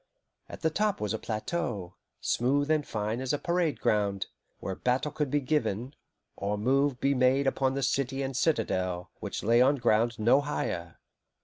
[0.49, 4.25] At the top was a plateau, smooth and fine as a parade ground,
[4.59, 5.93] where battle could be given,
[6.35, 10.97] or move be made upon the city and citadel, which lay on ground no higher.